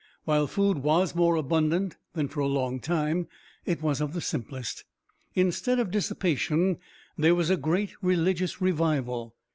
While 0.23 0.47
food 0.47 0.79
was 0.79 1.13
more 1.13 1.35
abundant 1.35 1.95
than 2.13 2.27
for 2.27 2.39
a 2.39 2.47
long 2.47 2.79
time, 2.79 3.27
it 3.67 3.83
was 3.83 4.01
of 4.01 4.13
the 4.15 4.19
simplest. 4.21 4.83
Instead 5.35 5.77
of 5.77 5.91
dissipation 5.91 6.79
there 7.19 7.35
was 7.35 7.51
a 7.51 7.55
great 7.55 7.91
religious 8.01 8.59
revival. 8.59 9.35